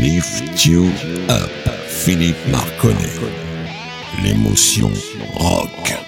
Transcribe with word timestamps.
Lift 0.00 0.64
You 0.64 0.84
Up, 1.28 1.50
Philippe 1.88 2.36
Marconnet. 2.52 3.18
L'émotion 4.22 4.92
rock. 5.34 5.98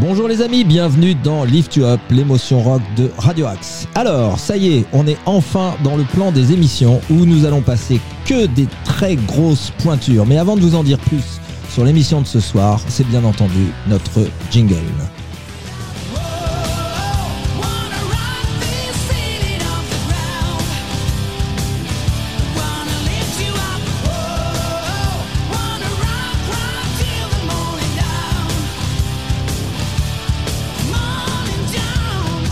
Bonjour 0.00 0.26
les 0.26 0.40
amis, 0.40 0.64
bienvenue 0.64 1.14
dans 1.14 1.44
Lift 1.44 1.76
You 1.76 1.84
Up, 1.84 2.00
l'émotion 2.08 2.62
rock 2.62 2.80
de 2.96 3.10
Radio 3.18 3.44
Axe. 3.44 3.86
Alors, 3.94 4.38
ça 4.38 4.56
y 4.56 4.78
est, 4.78 4.86
on 4.94 5.06
est 5.06 5.18
enfin 5.26 5.74
dans 5.84 5.98
le 5.98 6.04
plan 6.04 6.32
des 6.32 6.52
émissions 6.52 7.02
où 7.10 7.26
nous 7.26 7.44
allons 7.44 7.60
passer 7.60 8.00
que 8.24 8.46
des 8.46 8.66
très 8.86 9.16
grosses 9.16 9.70
pointures. 9.82 10.24
Mais 10.24 10.38
avant 10.38 10.56
de 10.56 10.62
vous 10.62 10.74
en 10.74 10.82
dire 10.82 10.98
plus 10.98 11.40
sur 11.68 11.84
l'émission 11.84 12.22
de 12.22 12.26
ce 12.26 12.40
soir, 12.40 12.80
c'est 12.88 13.06
bien 13.06 13.22
entendu 13.22 13.66
notre 13.86 14.26
jingle. 14.50 14.80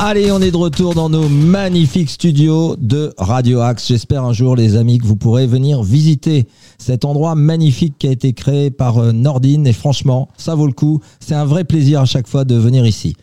Allez, 0.04 0.32
on 0.32 0.42
est 0.42 0.50
de 0.50 0.56
retour 0.56 0.94
dans 0.94 1.08
nos 1.08 1.28
magnifiques 1.28 2.10
studios 2.10 2.74
de 2.76 3.14
Radio 3.18 3.60
Axe. 3.60 3.86
J'espère 3.86 4.24
un 4.24 4.32
jour, 4.32 4.56
les 4.56 4.74
amis, 4.74 4.98
que 4.98 5.06
vous 5.06 5.14
pourrez 5.14 5.46
venir 5.46 5.84
visiter 5.84 6.48
cet 6.76 7.04
endroit 7.04 7.36
magnifique 7.36 7.94
qui 8.00 8.08
a 8.08 8.10
été 8.10 8.32
créé 8.32 8.72
par 8.72 8.98
euh, 8.98 9.12
Nordine. 9.12 9.64
Et 9.64 9.72
franchement, 9.72 10.28
ça 10.36 10.56
vaut 10.56 10.66
le 10.66 10.72
coup. 10.72 11.00
C'est 11.20 11.36
un 11.36 11.44
vrai 11.44 11.62
plaisir 11.62 12.00
à 12.00 12.04
chaque 12.04 12.26
fois 12.26 12.44
de 12.44 12.56
venir 12.56 12.84
ici. 12.84 13.14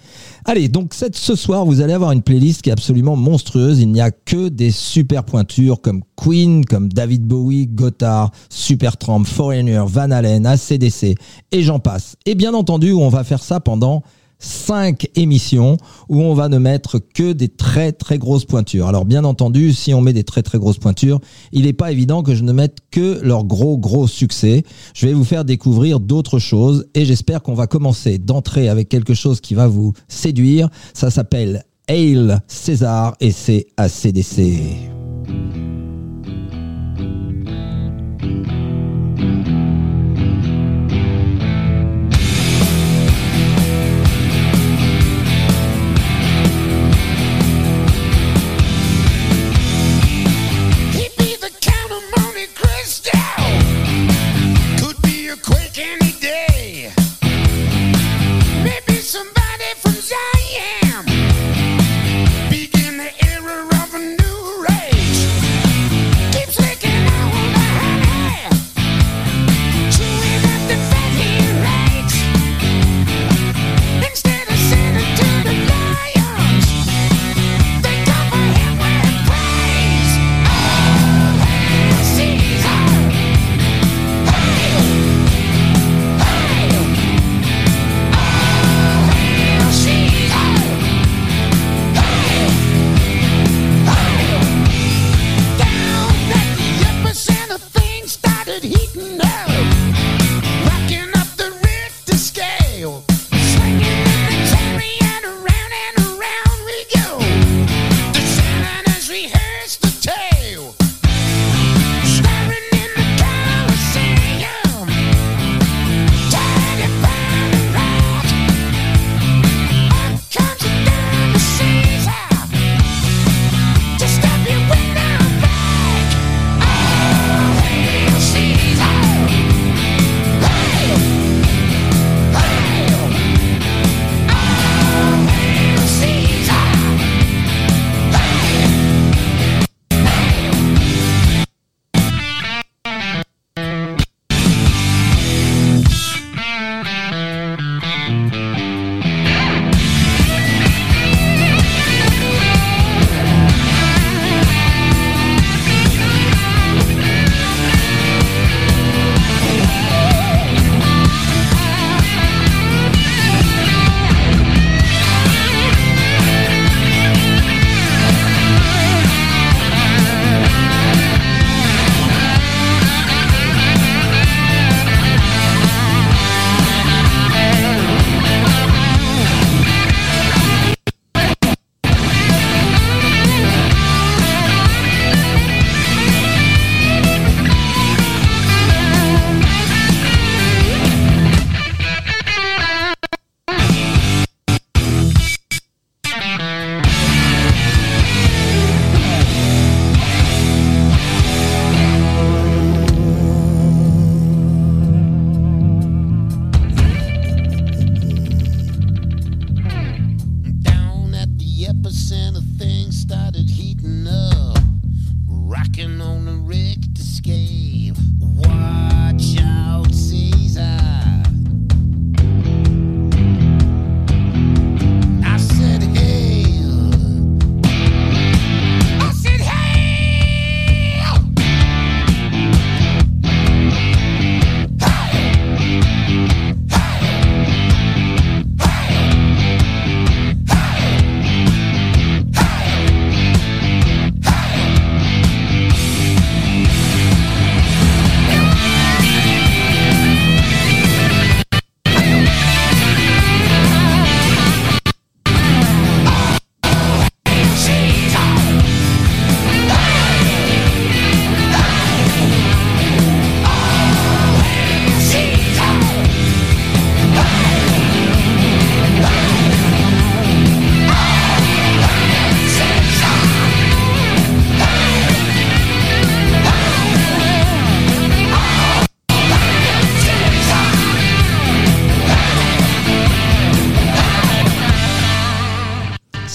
Allez, 0.46 0.70
donc 0.70 0.94
ce 0.94 1.36
soir, 1.36 1.66
vous 1.66 1.82
allez 1.82 1.92
avoir 1.92 2.14
une 2.14 2.22
playlist 2.22 2.62
qui 2.62 2.70
est 2.70 2.74
absolument 2.74 3.18
monstrueuse. 3.18 3.82
Il 3.82 3.92
n'y 3.92 4.00
a 4.00 4.12
que 4.12 4.48
des 4.48 4.72
super 4.72 5.26
pointures 5.26 5.82
comme 5.82 6.02
Queen, 6.16 6.64
comme 6.64 6.88
David 6.88 7.26
Bowie, 7.26 7.68
Gotthard, 7.68 8.32
Supertramp, 8.50 9.26
Foreigner, 9.26 9.84
Van 9.86 10.12
Halen, 10.12 10.46
ACDC 10.46 11.18
et 11.52 11.62
j'en 11.62 11.80
passe. 11.80 12.16
Et 12.26 12.36
bien 12.36 12.54
entendu, 12.54 12.94
on 12.94 13.10
va 13.10 13.26
faire 13.26 13.44
ça 13.44 13.60
pendant 13.60 14.02
cinq 14.40 15.10
émissions 15.16 15.78
où 16.08 16.22
on 16.22 16.34
va 16.34 16.50
ne 16.50 16.58
mettre 16.58 17.00
que 17.00 17.34
des 17.34 17.50
très 17.50 17.92
très 17.92 18.18
grosses 18.18 18.46
pointures. 18.46 18.88
Alors 18.88 19.06
bien 19.06 19.24
entendu, 19.24 19.74
si 19.74 19.94
on 19.94 20.02
met 20.02 20.14
des 20.14 20.24
très 20.24 20.42
très 20.42 20.58
grosses 20.58 20.78
pointures, 20.78 21.20
il 21.52 21.64
n'est 21.64 21.74
pas 21.74 21.92
évident 21.92 22.24
que 22.24 22.34
je 22.34 22.44
ne 22.44 22.54
mette 22.54 22.78
que 22.92 23.20
leurs 23.22 23.44
gros 23.44 23.78
gros 23.78 24.08
succès. 24.08 24.64
Je 24.94 25.06
vais 25.06 25.14
vous 25.14 25.26
faire 25.26 25.46
découvrir 25.46 26.00
d'autres 26.00 26.40
choses 26.40 26.88
et 26.96 27.06
j'espère 27.06 27.42
qu'on 27.42 27.54
va 27.54 27.68
commencer 27.68 28.18
d'entrer 28.18 28.70
avec 28.70 28.90
quelque 28.90 29.14
chose 29.14 29.42
qui 29.42 29.54
va 29.54 29.68
vous 29.68 29.94
séduire. 30.08 30.70
Ça 30.94 31.12
s'appelle 31.12 31.64
Hail 31.88 32.38
César 32.48 33.16
et 33.20 33.32
c'est 33.32 33.68
ACDC. 33.78 34.99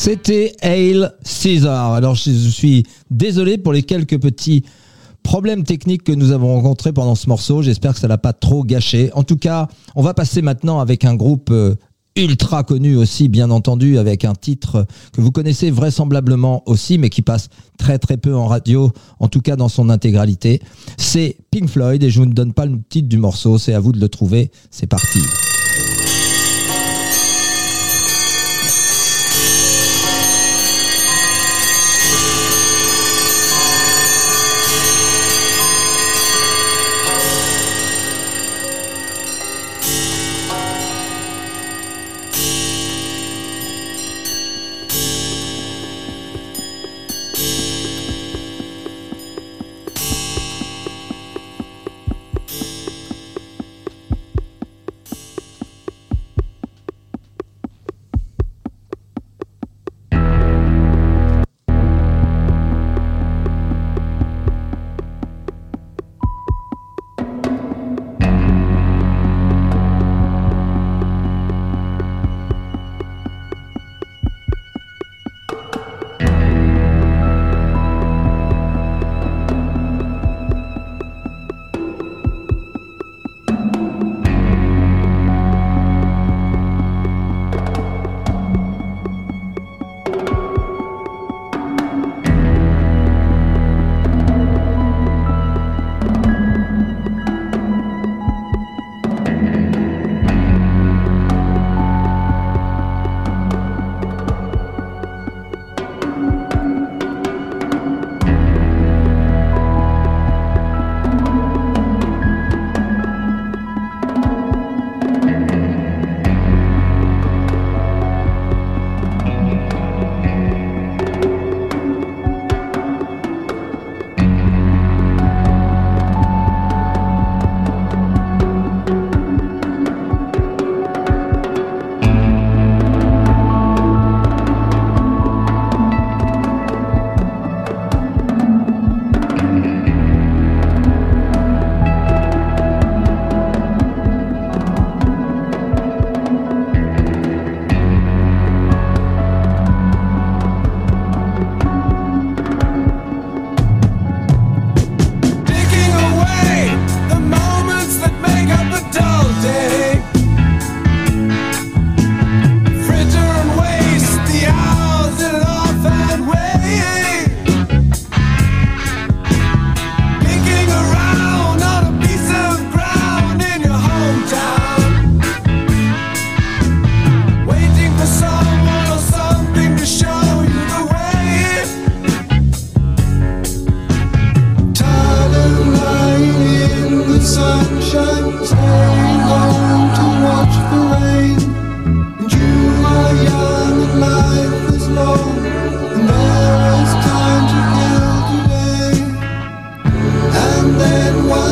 C'était 0.05 0.53
Hail 0.61 1.09
Caesar. 1.25 1.95
Alors 1.95 2.15
je 2.15 2.31
suis 2.31 2.85
désolé 3.11 3.57
pour 3.57 3.73
les 3.73 3.83
quelques 3.83 4.21
petits 4.21 4.63
problèmes 5.23 5.65
techniques 5.65 6.05
que 6.05 6.13
nous 6.13 6.31
avons 6.31 6.57
rencontrés 6.57 6.93
pendant 6.93 7.15
ce 7.15 7.27
morceau. 7.27 7.63
J'espère 7.63 7.95
que 7.95 8.01
ça 8.01 8.07
l'a 8.07 8.19
pas 8.19 8.35
trop 8.35 8.65
gâché. 8.65 9.11
En 9.15 9.23
tout 9.23 9.39
cas, 9.39 9.67
on 9.95 10.03
va 10.03 10.13
passer 10.13 10.43
maintenant 10.43 10.79
avec 10.79 11.07
un 11.07 11.15
groupe 11.15 11.49
euh, 11.51 11.75
ultra 12.17 12.65
connu 12.65 12.97
aussi, 12.97 13.29
bien 13.29 13.51
entendu, 13.51 13.97
avec 13.97 14.27
un 14.27 14.35
titre 14.35 14.87
que 15.15 15.23
vous 15.23 15.31
connaissez 15.31 15.71
vraisemblablement 15.71 16.63
aussi, 16.67 16.99
mais 16.99 17.09
qui 17.09 17.23
passe 17.23 17.49
très 17.79 17.99
très 17.99 18.19
peu 18.19 18.37
en 18.37 18.47
radio, 18.47 18.93
en 19.21 19.29
tout 19.29 19.41
cas 19.41 19.57
dans 19.57 19.71
son 19.71 19.89
intégralité. 19.89 20.61
C'est 20.99 21.39
Pink 21.51 21.71
Floyd 21.71 22.03
et 22.03 22.11
je 22.11 22.19
vous 22.19 22.27
ne 22.27 22.35
donne 22.35 22.53
pas 22.53 22.67
le 22.67 22.79
titre 22.91 23.09
du 23.09 23.17
morceau, 23.17 23.57
c'est 23.57 23.73
à 23.73 23.81
vous 23.81 23.93
de 23.93 24.01
le 24.01 24.11
trouver. 24.11 24.51
C'est 24.71 24.87
parti. 24.87 25.21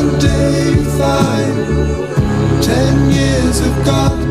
One 0.03 0.19
day 0.19 0.71
you 0.71 0.83
find 0.97 2.63
ten 2.63 3.11
years 3.11 3.59
have 3.59 3.85
got 3.85 4.22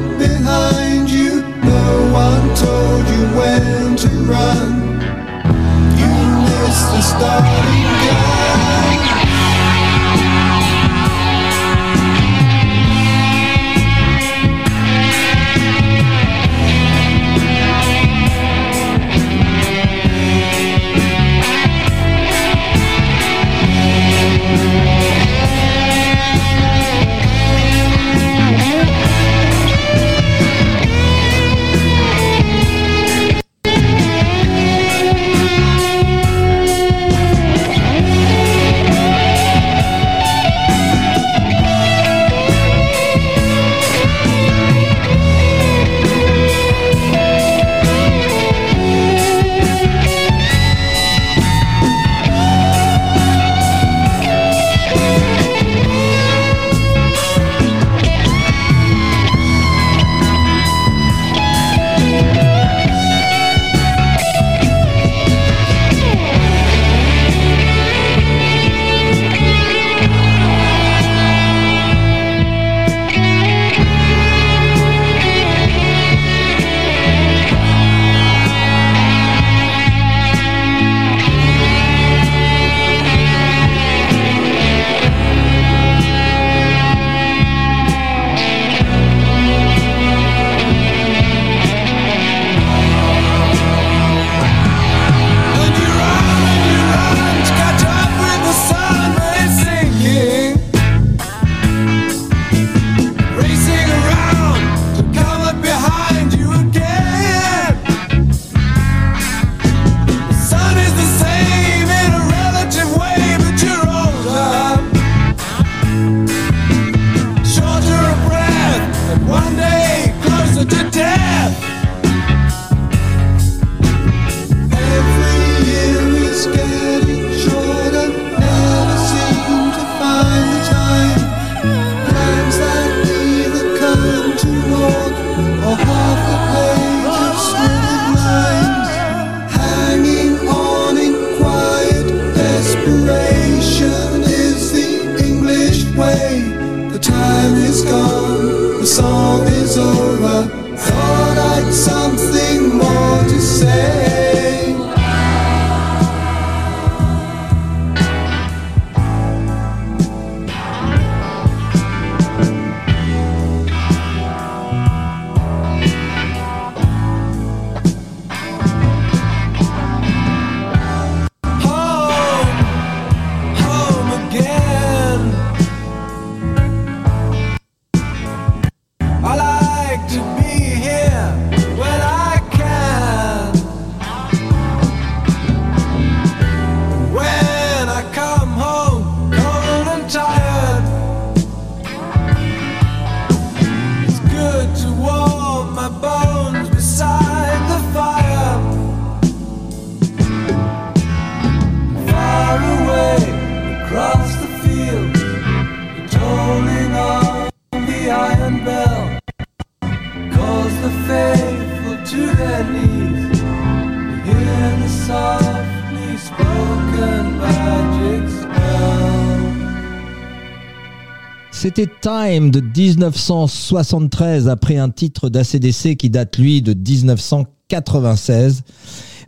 C'était 221.63 221.87
Time 222.01 222.51
de 222.51 222.61
1973 222.61 224.49
après 224.49 224.79
un 224.79 224.91
titre 224.91 225.29
d'ACDC 225.29 225.97
qui 225.97 226.11
date 226.11 226.37
lui 226.37 226.61
de 226.61 226.75
1996. 226.75 228.63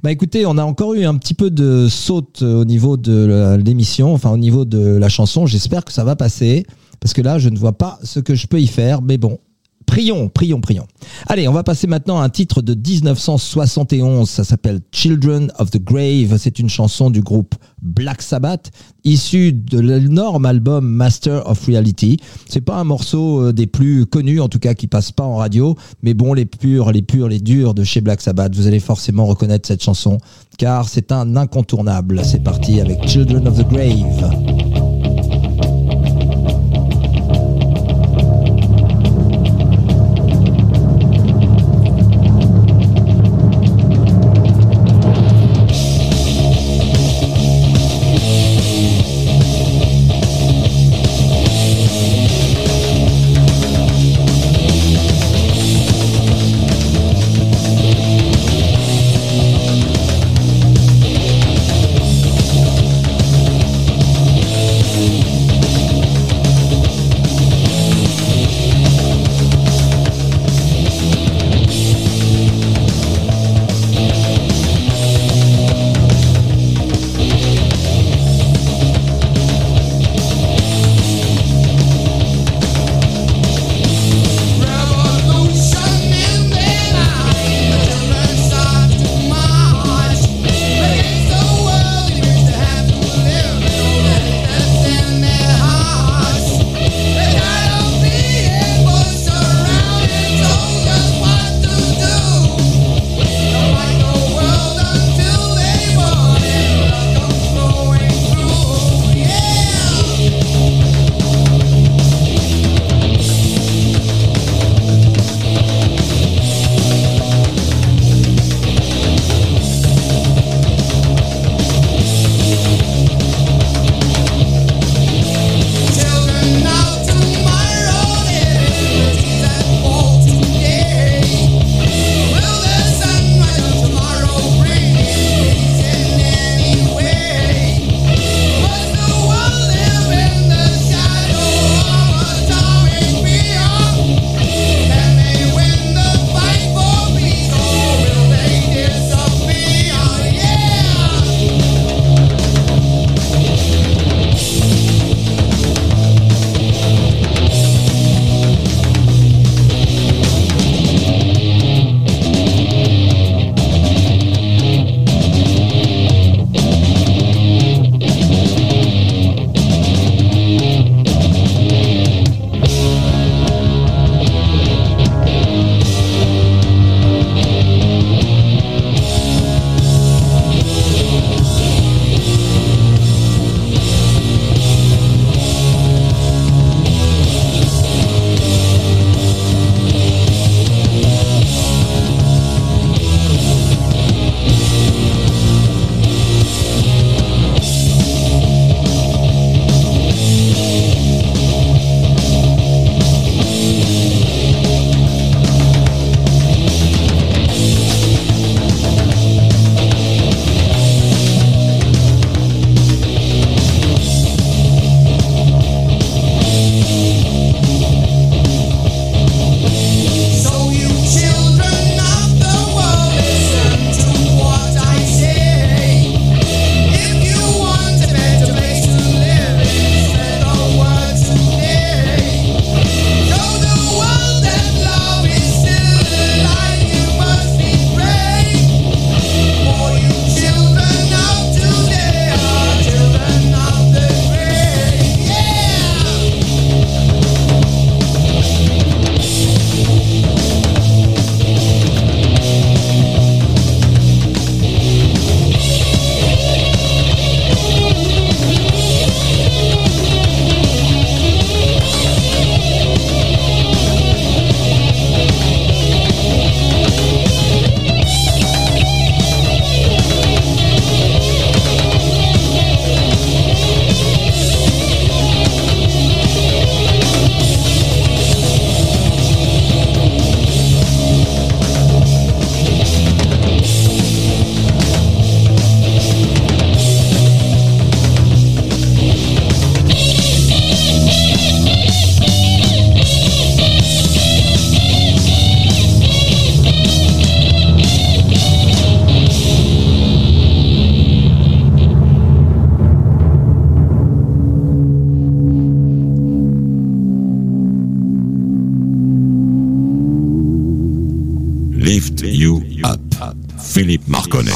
Bah 0.02 0.10
écoutez, 0.10 0.44
on 0.44 0.58
a 0.58 0.64
encore 0.64 0.94
eu 0.94 1.04
un 1.04 1.14
petit 1.14 1.34
peu 1.34 1.50
de 1.50 1.86
saute 1.88 2.42
au 2.42 2.64
niveau 2.64 2.96
de 2.96 3.56
l'émission, 3.64 4.12
enfin 4.12 4.30
au 4.32 4.36
niveau 4.36 4.64
de 4.64 4.96
la 4.96 5.08
chanson. 5.08 5.46
J'espère 5.46 5.84
que 5.84 5.92
ça 5.92 6.02
va 6.02 6.16
passer 6.16 6.66
parce 7.00 7.14
que 7.14 7.22
là, 7.22 7.38
je 7.38 7.50
ne 7.50 7.56
vois 7.56 7.78
pas 7.78 8.00
ce 8.02 8.18
que 8.18 8.34
je 8.34 8.48
peux 8.48 8.60
y 8.60 8.66
faire, 8.66 9.00
mais 9.00 9.16
bon. 9.16 9.38
Prions, 9.94 10.28
prions, 10.28 10.60
prions. 10.60 10.88
Allez, 11.28 11.46
on 11.46 11.52
va 11.52 11.62
passer 11.62 11.86
maintenant 11.86 12.20
à 12.20 12.24
un 12.24 12.28
titre 12.28 12.62
de 12.62 12.74
1971. 12.74 14.28
Ça 14.28 14.42
s'appelle 14.42 14.80
Children 14.90 15.52
of 15.60 15.70
the 15.70 15.80
Grave. 15.80 16.36
C'est 16.36 16.58
une 16.58 16.68
chanson 16.68 17.10
du 17.10 17.20
groupe 17.20 17.54
Black 17.80 18.20
Sabbath, 18.20 18.72
issue 19.04 19.52
de 19.52 19.78
l'énorme 19.78 20.46
album 20.46 20.84
Master 20.84 21.48
of 21.48 21.64
Reality. 21.66 22.16
C'est 22.48 22.60
pas 22.60 22.74
un 22.74 22.82
morceau 22.82 23.40
euh, 23.40 23.52
des 23.52 23.68
plus 23.68 24.04
connus, 24.04 24.40
en 24.40 24.48
tout 24.48 24.58
cas 24.58 24.74
qui 24.74 24.88
passe 24.88 25.12
pas 25.12 25.22
en 25.22 25.36
radio, 25.36 25.76
mais 26.02 26.12
bon, 26.12 26.34
les 26.34 26.46
purs, 26.46 26.90
les 26.90 27.02
purs, 27.02 27.28
les 27.28 27.38
durs 27.38 27.72
de 27.72 27.84
chez 27.84 28.00
Black 28.00 28.20
Sabbath, 28.20 28.52
vous 28.56 28.66
allez 28.66 28.80
forcément 28.80 29.26
reconnaître 29.26 29.68
cette 29.68 29.84
chanson, 29.84 30.18
car 30.58 30.88
c'est 30.88 31.12
un 31.12 31.36
incontournable. 31.36 32.20
C'est 32.24 32.42
parti 32.42 32.80
avec 32.80 33.06
Children 33.06 33.46
of 33.46 33.58
the 33.58 33.68
Grave. 33.68 34.73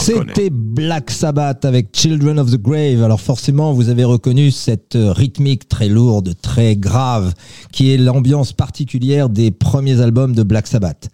C'était 0.08 0.48
Black 0.50 1.10
Sabbath 1.10 1.66
avec 1.66 1.88
Children 1.92 2.38
of 2.38 2.50
the 2.50 2.56
Grave. 2.56 3.02
Alors 3.02 3.20
forcément, 3.20 3.74
vous 3.74 3.90
avez 3.90 4.04
reconnu 4.04 4.50
cette 4.50 4.96
euh, 4.96 5.12
rythmique 5.12 5.68
très 5.68 5.88
lourde, 5.88 6.34
très 6.40 6.76
grave, 6.76 7.34
qui 7.72 7.92
est 7.92 7.98
l'ambiance 7.98 8.54
particulière 8.54 9.28
des 9.28 9.50
premiers 9.50 10.00
albums 10.00 10.34
de 10.34 10.42
Black 10.42 10.66
Sabbath. 10.66 11.10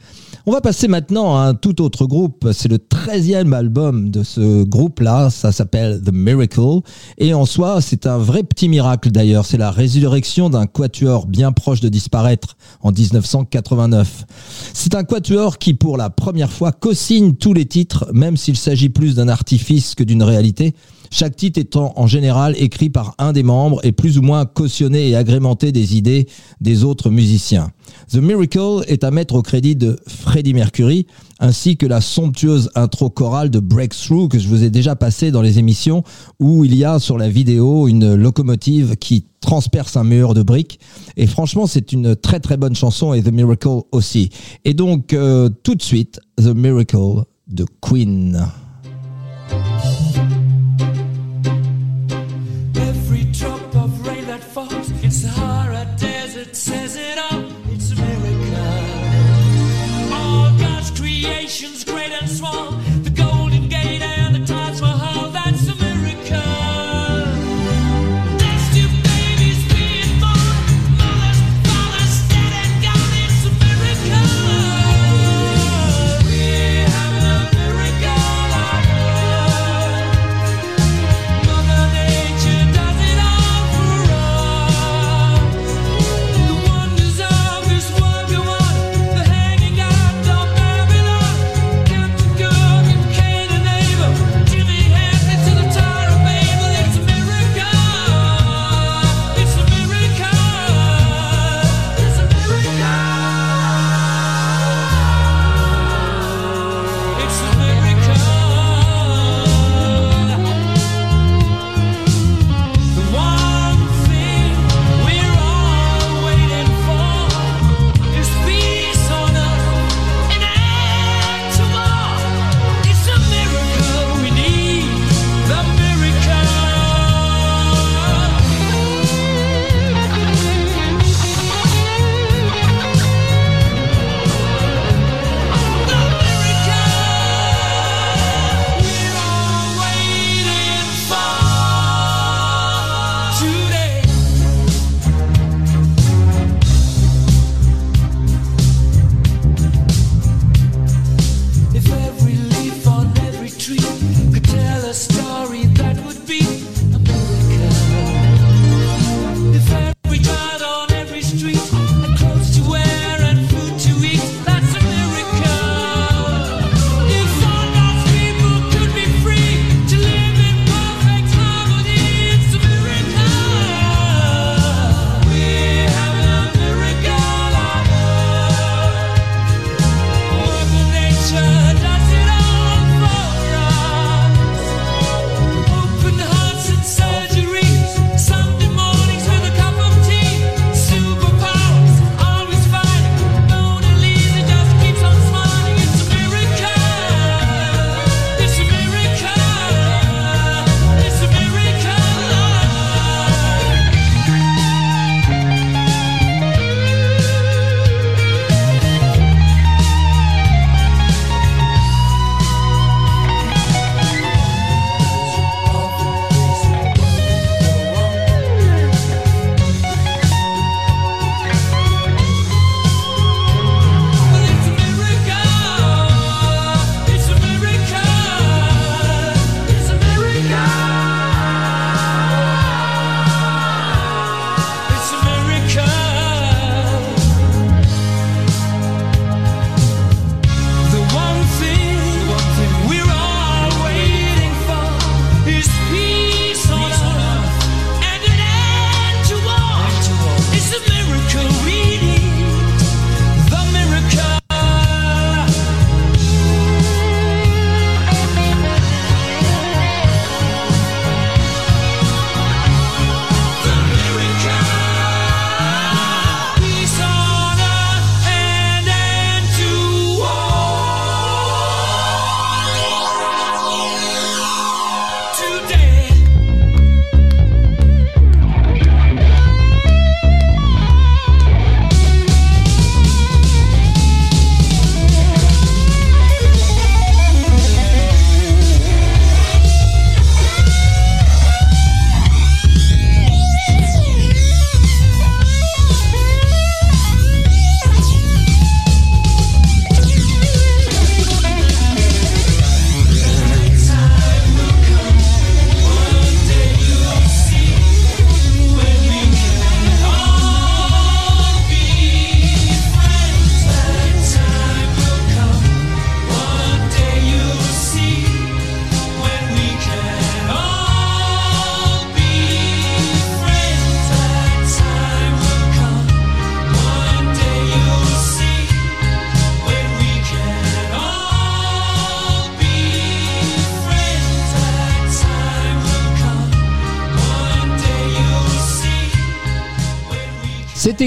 On 0.47 0.53
va 0.53 0.61
passer 0.61 0.89
maintenant 0.89 1.39
à 1.39 1.45
un 1.45 1.55
tout 1.55 1.81
autre 1.81 2.05
groupe. 2.05 2.49
C'est 2.53 2.69
le 2.69 2.77
13e 2.77 3.55
album 3.55 4.11
de 4.11 4.23
ce 4.23 4.63
groupe-là. 4.63 5.31
Ça 5.31 5.53
s'appelle 5.53 6.03
The 6.05 6.13
Miracle. 6.13 6.81
Et 7.17 7.33
en 7.33 7.47
soi, 7.47 7.81
c'est 7.81 8.07
un 8.07 8.19
vrai 8.19 8.43
petit 8.43 8.69
miracle 8.69 9.11
d'ailleurs. 9.11 9.47
C'est 9.47 9.57
la 9.57 9.71
résurrection 9.71 10.51
d'un 10.51 10.67
quatuor 10.67 11.27
bien 11.27 11.51
proche 11.53 11.81
de 11.81 11.89
disparaître 11.89 12.59
en 12.83 12.93
1989. 12.93 14.27
C'est 14.75 14.95
un 14.95 15.05
quatuor 15.05 15.57
qui, 15.57 15.73
pour 15.73 15.97
la 15.97 16.11
première 16.11 16.53
fois, 16.53 16.73
co-signe 16.73 17.37
tous 17.37 17.55
les 17.55 17.65
titres, 17.65 18.11
même 18.13 18.37
s'il 18.37 18.59
s'agit 18.59 18.91
plus 18.91 19.15
d'un 19.15 19.29
artifice 19.29 19.95
que 19.95 20.05
d'une 20.05 20.23
réalité. 20.23 20.75
Chaque 21.11 21.37
titre 21.37 21.61
étant 21.61 21.93
en 21.97 22.07
général 22.07 22.55
écrit 22.59 22.91
par 22.91 23.15
un 23.19 23.33
des 23.33 23.43
membres 23.43 23.81
et 23.85 23.93
plus 23.93 24.19
ou 24.19 24.23
moins 24.23 24.47
cautionné 24.47 25.11
et 25.11 25.17
agrémenté 25.17 25.73
des 25.73 25.97
idées 25.97 26.27
des 26.61 26.85
autres 26.85 27.11
musiciens. 27.11 27.71
The 28.11 28.17
Miracle 28.17 28.85
est 28.89 29.05
à 29.05 29.11
mettre 29.11 29.35
au 29.35 29.43
crédit 29.43 29.77
de 29.77 29.99
Freddie 30.07 30.55
Mercury, 30.55 31.07
ainsi 31.41 31.77
que 31.77 31.87
la 31.87 32.01
somptueuse 32.01 32.71
intro 32.75 33.11
chorale 33.11 33.51
de 33.51 33.61
Breakthrough 33.61 34.29
que 34.29 34.39
je 34.39 34.49
vous 34.49 34.65
ai 34.65 34.71
déjà 34.71 34.97
passé 34.97 35.31
dans 35.31 35.43
les 35.43 35.59
émissions, 35.59 36.03
où 36.41 36.65
il 36.65 36.75
y 36.75 36.85
a 36.85 36.99
sur 36.99 37.19
la 37.19 37.29
vidéo 37.29 37.89
une 37.89 38.15
locomotive 38.15 38.97
qui 38.97 39.27
transperce 39.41 39.97
un 39.97 40.05
mur 40.05 40.35
de 40.35 40.43
briques. 40.43 40.81
Et 41.17 41.27
franchement, 41.27 41.67
c'est 41.67 41.93
une 41.93 42.17
très 42.17 42.41
très 42.41 42.57
bonne 42.57 42.75
chanson 42.75 43.15
et 43.15 43.23
The 43.23 43.33
Miracle 43.33 43.83
aussi. 43.93 44.31
Et 44.65 44.75
donc, 44.75 45.13
euh, 45.13 45.49
tout 45.63 45.75
de 45.75 45.83
suite, 45.83 46.21
The 46.37 46.55
Miracle 46.55 47.25
de 47.47 47.67
Queen. 47.81 48.47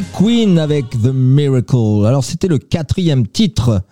Queen 0.02 0.60
avec 0.60 0.90
The 0.90 1.14
Miracle. 1.14 2.06
Alors 2.06 2.24
c'était 2.24 2.48
le 2.48 2.58
quatrième 2.58 3.28
titre 3.28 3.84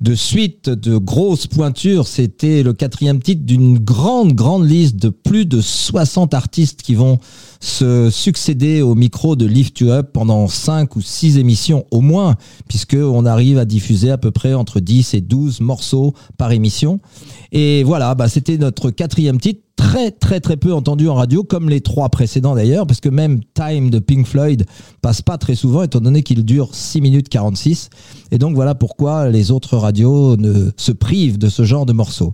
de 0.00 0.14
suite 0.14 0.68
de 0.68 0.98
grosses 0.98 1.46
pointures. 1.46 2.06
C'était 2.08 2.62
le 2.62 2.72
quatrième 2.72 3.20
titre 3.20 3.44
d'une 3.44 3.78
grande, 3.78 4.32
grande 4.32 4.68
liste 4.68 4.96
de 4.96 5.10
plus 5.10 5.46
de 5.46 5.60
60 5.60 6.34
artistes 6.34 6.82
qui 6.82 6.94
vont 6.94 7.18
se 7.60 8.10
succéder 8.10 8.82
au 8.82 8.94
micro 8.94 9.36
de 9.36 9.46
Lift 9.46 9.78
You 9.80 9.90
Up 9.90 10.10
pendant 10.12 10.48
5 10.48 10.96
ou 10.96 11.00
6 11.00 11.38
émissions 11.38 11.86
au 11.92 12.00
moins, 12.00 12.34
puisque 12.68 12.96
on 13.00 13.24
arrive 13.24 13.58
à 13.58 13.64
diffuser 13.64 14.10
à 14.10 14.18
peu 14.18 14.32
près 14.32 14.54
entre 14.54 14.80
10 14.80 15.14
et 15.14 15.20
12 15.20 15.60
morceaux 15.60 16.14
par 16.36 16.50
émission. 16.50 17.00
Et 17.52 17.84
voilà, 17.84 18.14
bah, 18.14 18.28
c'était 18.28 18.58
notre 18.58 18.90
quatrième 18.90 19.38
titre 19.38 19.60
très 19.76 20.10
très 20.10 20.40
très 20.40 20.56
peu 20.56 20.72
entendu 20.72 21.08
en 21.08 21.14
radio, 21.14 21.44
comme 21.44 21.68
les 21.68 21.80
trois 21.80 22.08
précédents 22.08 22.54
d'ailleurs, 22.54 22.86
parce 22.86 23.00
que 23.00 23.08
même 23.08 23.40
Time 23.54 23.90
de 23.90 23.98
Pink 23.98 24.26
Floyd 24.26 24.64
passe 25.00 25.22
pas 25.22 25.38
très 25.38 25.54
souvent, 25.54 25.82
étant 25.82 26.00
donné 26.00 26.22
qu'il 26.22 26.44
dure 26.44 26.74
6 26.74 27.00
minutes 27.00 27.28
46. 27.28 27.90
Et 28.30 28.38
donc 28.38 28.54
voilà 28.54 28.74
pourquoi 28.74 29.28
les 29.28 29.50
autres 29.50 29.76
radios 29.76 30.36
ne 30.36 30.70
se 30.76 30.92
privent 30.92 31.38
de 31.38 31.48
ce 31.48 31.64
genre 31.64 31.86
de 31.86 31.92
morceaux. 31.92 32.32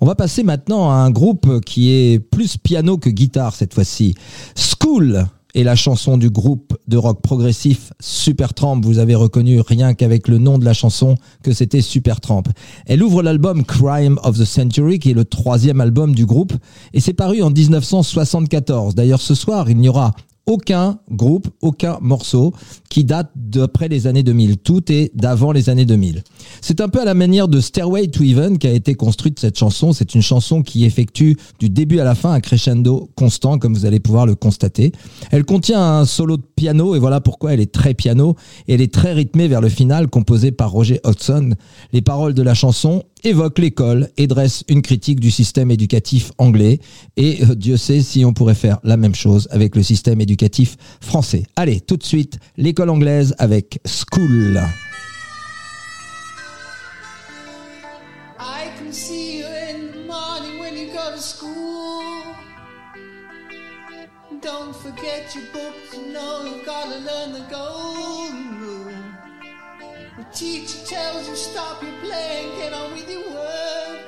On 0.00 0.06
va 0.06 0.14
passer 0.14 0.42
maintenant 0.42 0.90
à 0.90 0.94
un 0.94 1.10
groupe 1.10 1.60
qui 1.64 1.90
est 1.90 2.18
plus 2.18 2.56
piano 2.56 2.98
que 2.98 3.10
guitare 3.10 3.54
cette 3.54 3.74
fois-ci. 3.74 4.14
School 4.56 5.26
est 5.54 5.62
la 5.62 5.76
chanson 5.76 6.16
du 6.16 6.30
groupe 6.30 6.76
de 6.88 6.96
rock 6.96 7.20
progressif 7.22 7.92
Supertramp. 8.00 8.80
Vous 8.82 8.98
avez 8.98 9.14
reconnu 9.14 9.60
rien 9.60 9.94
qu'avec 9.94 10.28
le 10.28 10.38
nom 10.38 10.58
de 10.58 10.64
la 10.64 10.72
chanson 10.72 11.16
que 11.42 11.52
c'était 11.52 11.80
Supertramp. 11.80 12.44
Elle 12.86 13.02
ouvre 13.02 13.22
l'album 13.22 13.64
Crime 13.64 14.18
of 14.22 14.38
the 14.38 14.44
Century, 14.44 14.98
qui 14.98 15.10
est 15.10 15.14
le 15.14 15.24
troisième 15.24 15.80
album 15.80 16.14
du 16.14 16.26
groupe, 16.26 16.52
et 16.92 17.00
c'est 17.00 17.12
paru 17.12 17.42
en 17.42 17.50
1974. 17.50 18.94
D'ailleurs, 18.94 19.20
ce 19.20 19.34
soir, 19.34 19.70
il 19.70 19.78
n'y 19.78 19.88
aura 19.88 20.12
aucun 20.46 20.98
groupe, 21.10 21.48
aucun 21.60 21.98
morceau 22.00 22.52
qui 22.88 23.04
date 23.04 23.30
d'après 23.36 23.88
les 23.88 24.06
années 24.06 24.22
2000. 24.22 24.58
Tout 24.58 24.90
est 24.90 25.10
d'avant 25.14 25.52
les 25.52 25.70
années 25.70 25.84
2000. 25.84 26.22
C'est 26.60 26.80
un 26.80 26.88
peu 26.88 27.00
à 27.00 27.04
la 27.04 27.14
manière 27.14 27.48
de 27.48 27.60
Stairway 27.60 28.08
to 28.08 28.24
Heaven 28.24 28.58
qu'a 28.58 28.72
été 28.72 28.94
construite 28.94 29.38
cette 29.38 29.58
chanson. 29.58 29.92
C'est 29.92 30.14
une 30.14 30.22
chanson 30.22 30.62
qui 30.62 30.84
effectue 30.84 31.36
du 31.58 31.70
début 31.70 32.00
à 32.00 32.04
la 32.04 32.14
fin 32.14 32.32
un 32.32 32.40
crescendo 32.40 33.10
constant, 33.14 33.58
comme 33.58 33.74
vous 33.74 33.86
allez 33.86 34.00
pouvoir 34.00 34.26
le 34.26 34.34
constater. 34.34 34.92
Elle 35.30 35.44
contient 35.44 35.80
un 35.80 36.04
solo 36.04 36.36
de 36.36 36.42
piano 36.56 36.94
et 36.94 36.98
voilà 36.98 37.20
pourquoi 37.20 37.54
elle 37.54 37.60
est 37.60 37.72
très 37.72 37.94
piano. 37.94 38.34
Elle 38.68 38.80
est 38.80 38.92
très 38.92 39.12
rythmée 39.12 39.48
vers 39.48 39.60
le 39.60 39.68
final, 39.68 40.08
composée 40.08 40.52
par 40.52 40.70
Roger 40.70 41.00
Hodgson. 41.04 41.54
Les 41.92 42.02
paroles 42.02 42.34
de 42.34 42.42
la 42.42 42.54
chanson 42.54 43.04
évoquent 43.24 43.58
l'école 43.58 44.08
et 44.16 44.26
dressent 44.26 44.64
une 44.68 44.82
critique 44.82 45.20
du 45.20 45.30
système 45.30 45.70
éducatif 45.70 46.32
anglais. 46.38 46.80
Et 47.16 47.42
euh, 47.42 47.54
Dieu 47.54 47.76
sait 47.76 48.00
si 48.00 48.24
on 48.24 48.32
pourrait 48.32 48.54
faire 48.54 48.78
la 48.84 48.96
même 48.96 49.14
chose 49.14 49.48
avec 49.50 49.76
le 49.76 49.82
système 49.82 50.20
éducatif 50.20 50.76
français. 51.00 51.44
Allez, 51.56 51.80
tout 51.80 51.96
de 51.96 52.04
suite, 52.04 52.38
l'école 52.56 52.90
anglaise 52.90 53.34
avec 53.38 53.80
School. 53.86 54.60
Teacher 70.32 70.78
tells 70.86 71.28
you 71.28 71.34
stop 71.34 71.82
your 71.82 71.92
playing, 72.00 72.56
get 72.58 72.72
on 72.72 72.92
with 72.92 73.10
your 73.10 73.28
work. 73.30 74.06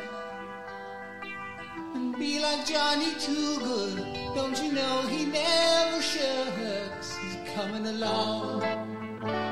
And 1.94 2.16
be 2.16 2.40
like 2.40 2.66
Johnny 2.66 3.14
Too 3.18 3.58
Good. 3.58 3.96
Don't 4.34 4.62
you 4.62 4.72
know 4.72 5.02
he 5.08 5.26
never 5.26 6.00
shirks? 6.00 7.16
He's 7.16 7.36
coming 7.54 7.86
along. 7.86 9.51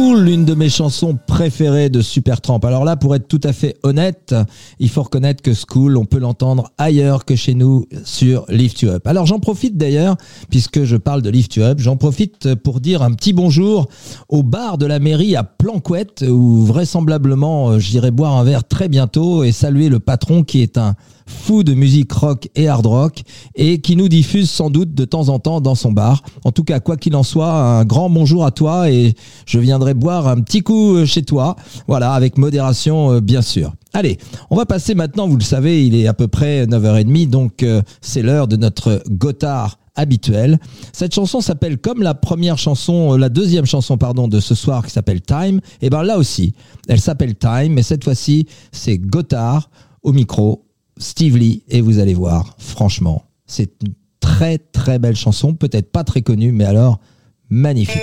School, 0.00 0.20
l'une 0.20 0.46
de 0.46 0.54
mes 0.54 0.70
chansons 0.70 1.18
préférées 1.26 1.90
de 1.90 2.00
Supertramp. 2.00 2.60
Alors 2.60 2.86
là, 2.86 2.96
pour 2.96 3.14
être 3.14 3.28
tout 3.28 3.40
à 3.44 3.52
fait 3.52 3.76
honnête, 3.82 4.34
il 4.78 4.88
faut 4.88 5.02
reconnaître 5.02 5.42
que 5.42 5.50
School, 5.52 5.98
on 5.98 6.06
peut 6.06 6.18
l'entendre 6.18 6.70
ailleurs 6.78 7.26
que 7.26 7.36
chez 7.36 7.52
nous 7.52 7.84
sur 8.04 8.46
Lift 8.48 8.80
You 8.80 8.90
Up. 8.90 9.06
Alors 9.06 9.26
j'en 9.26 9.40
profite 9.40 9.76
d'ailleurs, 9.76 10.16
puisque 10.48 10.84
je 10.84 10.96
parle 10.96 11.20
de 11.20 11.28
Lift 11.28 11.56
You 11.56 11.64
Up, 11.64 11.80
j'en 11.80 11.98
profite 11.98 12.54
pour 12.54 12.80
dire 12.80 13.02
un 13.02 13.12
petit 13.12 13.34
bonjour 13.34 13.88
au 14.30 14.42
bar 14.42 14.78
de 14.78 14.86
la 14.86 15.00
mairie 15.00 15.36
à 15.36 15.44
Planquette, 15.44 16.24
où 16.26 16.64
vraisemblablement 16.64 17.72
euh, 17.72 17.78
j'irai 17.78 18.10
boire 18.10 18.36
un 18.36 18.44
verre 18.44 18.64
très 18.64 18.88
bientôt 18.88 19.44
et 19.44 19.52
saluer 19.52 19.90
le 19.90 20.00
patron 20.00 20.44
qui 20.44 20.62
est 20.62 20.78
un 20.78 20.94
fou 21.30 21.62
de 21.62 21.74
musique 21.74 22.12
rock 22.12 22.48
et 22.54 22.68
hard 22.68 22.86
rock 22.86 23.22
et 23.54 23.80
qui 23.80 23.96
nous 23.96 24.08
diffuse 24.08 24.50
sans 24.50 24.68
doute 24.68 24.94
de 24.94 25.04
temps 25.04 25.28
en 25.28 25.38
temps 25.38 25.60
dans 25.60 25.74
son 25.74 25.92
bar. 25.92 26.22
En 26.44 26.52
tout 26.52 26.64
cas, 26.64 26.80
quoi 26.80 26.96
qu'il 26.96 27.16
en 27.16 27.22
soit, 27.22 27.52
un 27.52 27.84
grand 27.84 28.10
bonjour 28.10 28.44
à 28.44 28.50
toi 28.50 28.90
et 28.90 29.14
je 29.46 29.58
viendrai 29.58 29.94
boire 29.94 30.28
un 30.28 30.40
petit 30.40 30.60
coup 30.62 30.96
euh, 30.96 31.06
chez 31.06 31.22
toi. 31.22 31.56
Voilà, 31.86 32.12
avec 32.12 32.36
modération 32.36 33.12
euh, 33.12 33.20
bien 33.20 33.42
sûr. 33.42 33.72
Allez, 33.92 34.18
on 34.50 34.56
va 34.56 34.66
passer 34.66 34.94
maintenant, 34.94 35.26
vous 35.26 35.36
le 35.36 35.42
savez, 35.42 35.86
il 35.86 35.94
est 35.94 36.06
à 36.06 36.14
peu 36.14 36.28
près 36.28 36.66
9h30, 36.66 37.28
donc 37.28 37.62
euh, 37.62 37.82
c'est 38.00 38.22
l'heure 38.22 38.46
de 38.46 38.56
notre 38.56 39.02
Gotthard 39.08 39.78
habituel. 39.96 40.58
Cette 40.92 41.14
chanson 41.14 41.40
s'appelle 41.40 41.78
comme 41.78 42.02
la 42.02 42.14
première 42.14 42.58
chanson, 42.58 43.16
la 43.16 43.28
deuxième 43.28 43.66
chanson 43.66 43.98
pardon 43.98 44.28
de 44.28 44.40
ce 44.40 44.54
soir 44.54 44.84
qui 44.84 44.92
s'appelle 44.92 45.20
Time. 45.20 45.60
Et 45.82 45.90
ben 45.90 46.02
là 46.02 46.18
aussi, 46.18 46.54
elle 46.88 47.00
s'appelle 47.00 47.34
Time, 47.36 47.72
mais 47.72 47.82
cette 47.82 48.04
fois-ci 48.04 48.46
c'est 48.72 48.98
Gotthard 48.98 49.70
au 50.02 50.12
micro, 50.12 50.64
Steve 51.00 51.38
Lee, 51.38 51.64
et 51.68 51.80
vous 51.80 51.98
allez 51.98 52.14
voir, 52.14 52.54
franchement, 52.58 53.24
c'est 53.46 53.72
une 53.82 53.94
très 54.20 54.58
très 54.58 54.98
belle 54.98 55.16
chanson, 55.16 55.54
peut-être 55.54 55.90
pas 55.90 56.04
très 56.04 56.22
connue, 56.22 56.52
mais 56.52 56.66
alors 56.66 57.00
magnifique. 57.48 58.02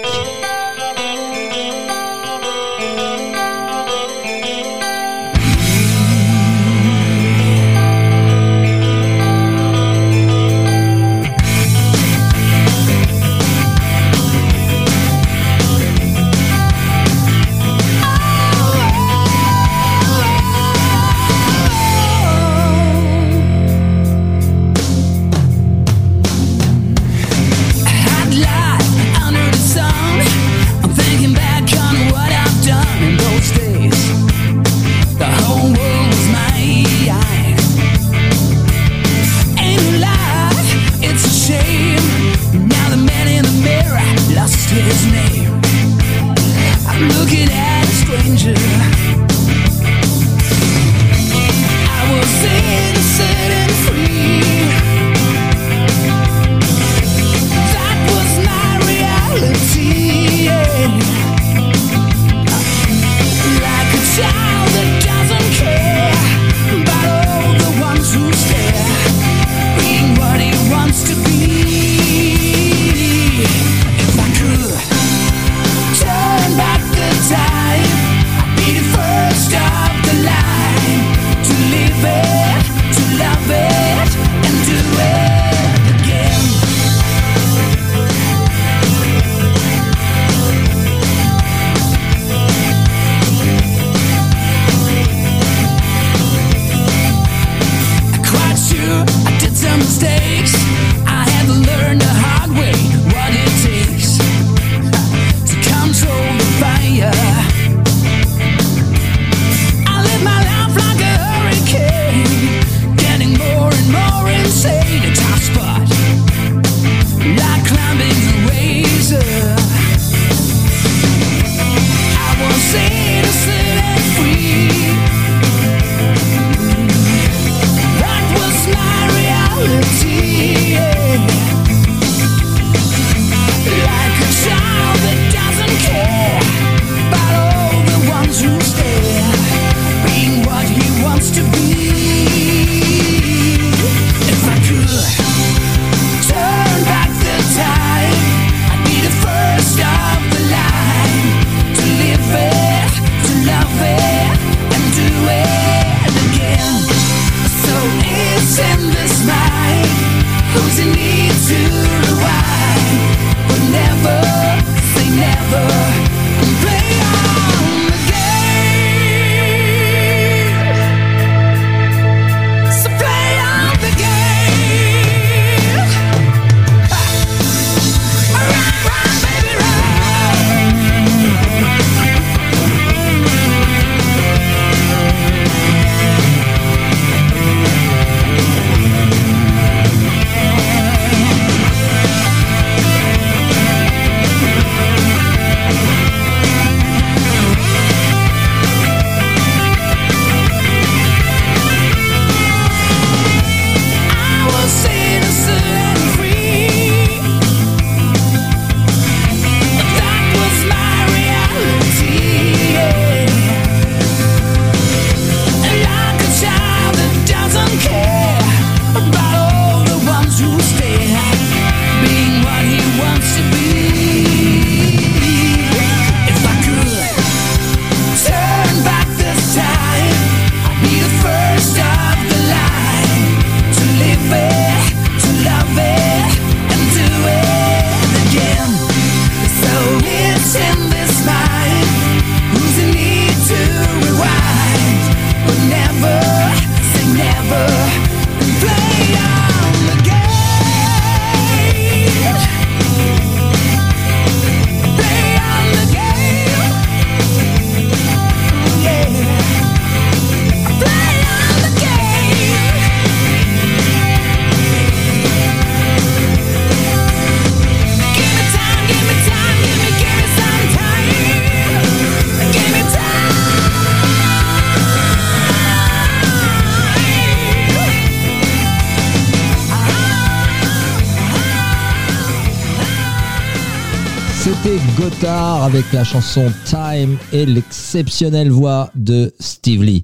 La 285.98 286.04
chanson 286.04 286.52
Time 286.64 287.18
et 287.34 287.48
l'exceptionnelle 287.48 288.52
voix 288.52 288.92
de 288.94 289.34
Steve 289.40 289.82
Lee. 289.82 290.04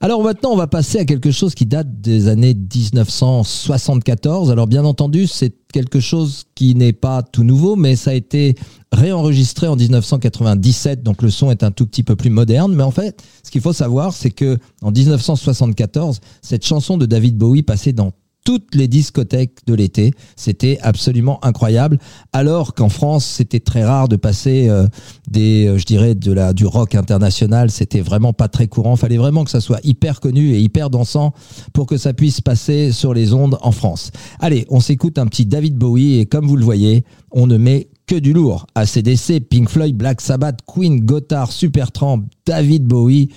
Alors 0.00 0.24
maintenant, 0.24 0.50
on 0.50 0.56
va 0.56 0.66
passer 0.66 0.98
à 0.98 1.04
quelque 1.04 1.30
chose 1.30 1.54
qui 1.54 1.66
date 1.66 2.00
des 2.00 2.26
années 2.26 2.52
1974. 2.52 4.50
Alors 4.50 4.66
bien 4.66 4.84
entendu, 4.84 5.28
c'est 5.28 5.54
quelque 5.72 6.00
chose 6.00 6.46
qui 6.56 6.74
n'est 6.74 6.92
pas 6.92 7.22
tout 7.22 7.44
nouveau, 7.44 7.76
mais 7.76 7.94
ça 7.94 8.10
a 8.10 8.14
été 8.14 8.56
réenregistré 8.90 9.68
en 9.68 9.76
1997, 9.76 11.04
donc 11.04 11.22
le 11.22 11.30
son 11.30 11.52
est 11.52 11.62
un 11.62 11.70
tout 11.70 11.86
petit 11.86 12.02
peu 12.02 12.16
plus 12.16 12.30
moderne. 12.30 12.74
Mais 12.74 12.82
en 12.82 12.90
fait, 12.90 13.22
ce 13.44 13.52
qu'il 13.52 13.60
faut 13.60 13.72
savoir, 13.72 14.12
c'est 14.12 14.32
que 14.32 14.58
en 14.82 14.90
1974, 14.90 16.18
cette 16.42 16.66
chanson 16.66 16.98
de 16.98 17.06
David 17.06 17.38
Bowie 17.38 17.62
passait 17.62 17.92
dans 17.92 18.10
toutes 18.44 18.74
les 18.74 18.88
discothèques 18.88 19.58
de 19.66 19.74
l'été. 19.74 20.12
C'était 20.36 20.78
absolument 20.82 21.44
incroyable. 21.44 21.98
Alors 22.32 22.74
qu'en 22.74 22.88
France, 22.88 23.24
c'était 23.24 23.60
très 23.60 23.84
rare 23.84 24.08
de 24.08 24.16
passer 24.16 24.68
euh, 24.68 24.86
des, 25.28 25.66
euh, 25.66 25.78
je 25.78 25.84
dirais, 25.84 26.14
de 26.14 26.32
la, 26.32 26.52
du 26.52 26.66
rock 26.66 26.94
international. 26.94 27.70
C'était 27.70 28.00
vraiment 28.00 28.32
pas 28.32 28.48
très 28.48 28.66
courant. 28.66 28.96
Fallait 28.96 29.18
vraiment 29.18 29.44
que 29.44 29.50
ça 29.50 29.60
soit 29.60 29.80
hyper 29.84 30.20
connu 30.20 30.52
et 30.52 30.60
hyper 30.60 30.90
dansant 30.90 31.34
pour 31.72 31.86
que 31.86 31.96
ça 31.96 32.12
puisse 32.12 32.40
passer 32.40 32.92
sur 32.92 33.14
les 33.14 33.32
ondes 33.32 33.58
en 33.62 33.72
France. 33.72 34.10
Allez, 34.38 34.66
on 34.70 34.80
s'écoute 34.80 35.18
un 35.18 35.26
petit 35.26 35.46
David 35.46 35.76
Bowie 35.76 36.18
et 36.18 36.26
comme 36.26 36.46
vous 36.46 36.56
le 36.56 36.64
voyez, 36.64 37.04
on 37.30 37.46
ne 37.46 37.56
met 37.56 37.88
que 38.06 38.16
du 38.16 38.32
lourd. 38.32 38.66
ACDC, 38.74 39.40
Pink 39.48 39.68
Floyd, 39.68 39.96
Black 39.96 40.20
Sabbath, 40.20 40.58
Queen, 40.66 41.00
Gotthard, 41.00 41.52
Supertramp, 41.52 42.24
David 42.46 42.84
Bowie. 42.84 43.30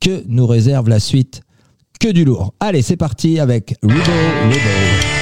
Que 0.00 0.24
nous 0.28 0.46
réserve 0.46 0.88
la 0.88 0.98
suite 0.98 1.42
que 2.00 2.08
du 2.08 2.24
lourd. 2.24 2.54
Allez, 2.58 2.82
c'est 2.82 2.96
parti 2.96 3.38
avec 3.38 3.76
Rebel 3.82 4.00
Rebel. 4.46 5.19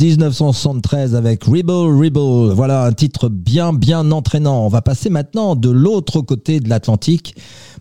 1973 0.00 1.14
avec 1.14 1.44
Rebel 1.44 1.74
Rebel. 1.74 2.54
Voilà 2.54 2.84
un 2.84 2.92
titre 2.92 3.28
bien 3.28 3.74
bien 3.74 4.10
entraînant. 4.12 4.64
On 4.64 4.68
va 4.68 4.80
passer 4.80 5.10
maintenant 5.10 5.56
de 5.56 5.68
l'autre 5.68 6.22
côté 6.22 6.60
de 6.60 6.70
l'Atlantique, 6.70 7.34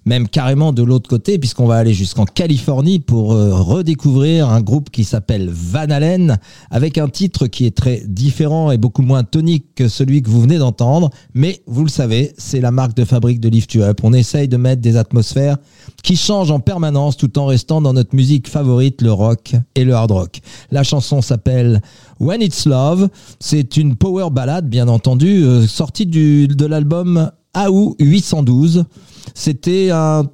même 0.06 0.28
carrément 0.28 0.74
de 0.74 0.84
l'autre 0.84 1.10
côté, 1.10 1.38
puisqu'on 1.40 1.68
va 1.68 1.76
aller 1.76 1.94
jusqu'en 1.94 2.26
Californie 2.26 3.00
pour 3.00 3.34
euh, 3.34 3.54
redécouvrir 3.54 4.50
un 4.50 4.62
groupe 4.62 4.90
qui 4.90 5.04
s'appelle 5.04 5.50
Van 5.52 5.90
Halen, 5.90 6.38
avec 6.70 6.98
un 6.98 7.08
titre 7.08 7.48
qui 7.48 7.66
est 7.66 7.76
très 7.76 8.04
différent 8.08 8.72
et 8.72 8.78
beaucoup 8.78 9.02
moins 9.02 9.24
tonique 9.24 9.76
que 9.76 9.88
celui 9.88 10.22
que 10.22 10.30
vous 10.30 10.42
venez 10.42 10.58
d'entendre. 10.58 11.10
Mais 11.34 11.62
vous 11.68 11.84
le 11.84 11.90
savez, 11.90 12.34
c'est 12.38 12.62
la 12.62 12.72
marque 12.72 12.96
de 12.96 13.06
fabrique 13.06 13.40
de 13.40 13.50
Lift 13.50 13.74
You 13.74 13.84
Up. 13.84 14.00
On 14.04 14.14
essaye 14.14 14.48
de 14.48 14.58
mettre 14.58 14.82
des 14.82 14.98
atmosphères 14.98 15.58
qui 16.04 16.16
changent 16.16 16.52
en 16.52 16.60
permanence 16.60 17.18
tout 17.18 17.38
en 17.38 17.46
restant 17.46 17.82
dans 17.82 17.94
notre 17.94 18.16
musique 18.16 18.48
favorite, 18.48 19.02
le 19.02 19.12
rock 19.12 19.56
et 19.76 19.84
le 19.84 19.94
hard 19.94 20.12
rock. 20.12 20.42
La 20.72 20.84
chanson 20.84 21.22
s'appelle 21.22 21.82
When 22.20 22.42
It's 22.42 22.66
Love. 22.66 23.10
C'est 23.40 23.78
une 23.78 23.96
power 23.96 24.30
ballade, 24.32 24.70
bien 24.70 24.88
entendu, 24.88 25.44
euh, 25.44 25.68
sortie 25.68 26.06
du, 26.06 26.48
de 26.48 26.66
l'album 26.66 27.32
AU 27.56 27.96
812. 28.00 28.86
C'était 29.34 29.90
un 29.92 30.26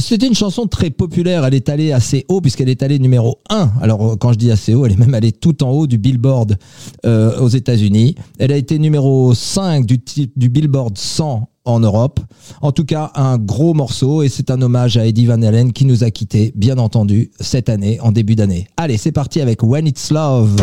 c'était 0.00 0.26
une 0.26 0.34
chanson 0.34 0.66
très 0.66 0.90
populaire. 0.90 1.44
Elle 1.44 1.54
est 1.54 1.68
allée 1.68 1.92
assez 1.92 2.24
haut 2.28 2.40
puisqu'elle 2.40 2.70
est 2.70 2.82
allée 2.82 2.98
numéro 2.98 3.40
1. 3.50 3.72
Alors 3.82 4.12
euh, 4.12 4.16
quand 4.16 4.32
je 4.32 4.38
dis 4.38 4.50
assez 4.50 4.74
haut, 4.74 4.86
elle 4.86 4.92
est 4.92 4.98
même 4.98 5.14
allée 5.14 5.32
tout 5.32 5.62
en 5.62 5.70
haut 5.70 5.86
du 5.86 5.98
Billboard 5.98 6.56
euh, 7.04 7.38
aux 7.40 7.48
États-Unis. 7.48 8.14
Elle 8.38 8.52
a 8.52 8.56
été 8.56 8.78
numéro 8.78 9.34
5 9.34 9.84
du, 9.84 9.98
du 10.34 10.48
Billboard 10.48 10.96
100 10.96 11.48
en 11.64 11.80
Europe. 11.80 12.20
En 12.60 12.72
tout 12.72 12.84
cas, 12.84 13.12
un 13.14 13.38
gros 13.38 13.74
morceau 13.74 14.22
et 14.22 14.28
c'est 14.28 14.50
un 14.50 14.60
hommage 14.62 14.96
à 14.96 15.06
Eddie 15.06 15.26
Van 15.26 15.40
Halen 15.42 15.72
qui 15.72 15.84
nous 15.84 16.04
a 16.04 16.10
quittés, 16.10 16.52
bien 16.56 16.78
entendu, 16.78 17.30
cette 17.38 17.68
année, 17.68 18.00
en 18.00 18.12
début 18.12 18.34
d'année. 18.34 18.66
Allez, 18.76 18.96
c'est 18.96 19.12
parti 19.12 19.40
avec 19.40 19.62
When 19.62 19.86
It's 19.86 20.10
Love. 20.10 20.56